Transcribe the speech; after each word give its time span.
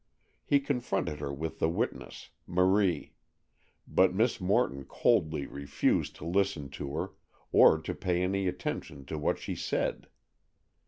He 0.47 0.59
confronted 0.59 1.19
her 1.19 1.31
with 1.31 1.59
the 1.59 1.69
witness, 1.69 2.31
Marie, 2.47 3.13
but 3.87 4.15
Miss 4.15 4.41
Morton 4.41 4.83
coldly 4.83 5.45
refused 5.45 6.15
to 6.15 6.25
listen 6.25 6.69
to 6.71 6.95
her, 6.95 7.11
or 7.51 7.77
to 7.81 7.93
pay 7.93 8.23
any 8.23 8.47
attention 8.47 9.05
to 9.05 9.19
what 9.19 9.37
she 9.37 9.53
said. 9.53 10.07